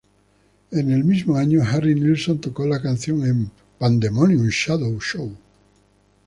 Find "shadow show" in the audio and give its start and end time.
4.49-5.31